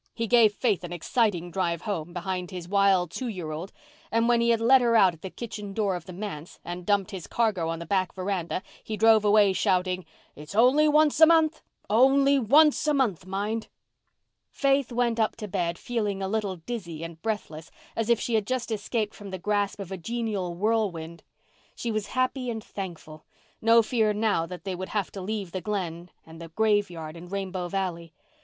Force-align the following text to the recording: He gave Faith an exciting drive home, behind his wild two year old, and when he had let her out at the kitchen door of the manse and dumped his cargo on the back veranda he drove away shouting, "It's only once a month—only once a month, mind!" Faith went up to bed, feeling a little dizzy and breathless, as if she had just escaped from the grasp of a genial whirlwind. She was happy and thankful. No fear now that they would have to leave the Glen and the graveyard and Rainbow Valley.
He 0.15 0.25
gave 0.25 0.55
Faith 0.55 0.83
an 0.83 0.91
exciting 0.91 1.51
drive 1.51 1.83
home, 1.83 2.11
behind 2.11 2.49
his 2.49 2.67
wild 2.67 3.11
two 3.11 3.27
year 3.27 3.51
old, 3.51 3.71
and 4.11 4.27
when 4.27 4.41
he 4.41 4.49
had 4.49 4.59
let 4.59 4.81
her 4.81 4.95
out 4.95 5.13
at 5.13 5.21
the 5.21 5.29
kitchen 5.29 5.73
door 5.75 5.95
of 5.95 6.05
the 6.07 6.11
manse 6.11 6.57
and 6.65 6.87
dumped 6.87 7.11
his 7.11 7.27
cargo 7.27 7.69
on 7.69 7.77
the 7.77 7.85
back 7.85 8.11
veranda 8.15 8.63
he 8.83 8.97
drove 8.97 9.23
away 9.23 9.53
shouting, 9.53 10.03
"It's 10.35 10.55
only 10.55 10.87
once 10.87 11.21
a 11.21 11.27
month—only 11.27 12.39
once 12.39 12.87
a 12.87 12.95
month, 12.95 13.27
mind!" 13.27 13.67
Faith 14.49 14.91
went 14.91 15.19
up 15.19 15.35
to 15.35 15.47
bed, 15.47 15.77
feeling 15.77 16.23
a 16.23 16.27
little 16.27 16.55
dizzy 16.55 17.03
and 17.03 17.21
breathless, 17.21 17.69
as 17.95 18.09
if 18.09 18.19
she 18.19 18.33
had 18.33 18.47
just 18.47 18.71
escaped 18.71 19.13
from 19.13 19.29
the 19.29 19.37
grasp 19.37 19.79
of 19.79 19.91
a 19.91 19.97
genial 19.97 20.55
whirlwind. 20.55 21.21
She 21.75 21.91
was 21.91 22.07
happy 22.17 22.49
and 22.49 22.63
thankful. 22.63 23.27
No 23.61 23.83
fear 23.83 24.13
now 24.13 24.47
that 24.47 24.63
they 24.63 24.73
would 24.73 24.89
have 24.89 25.11
to 25.11 25.21
leave 25.21 25.51
the 25.51 25.61
Glen 25.61 26.09
and 26.25 26.41
the 26.41 26.47
graveyard 26.49 27.15
and 27.15 27.31
Rainbow 27.31 27.67
Valley. 27.67 28.15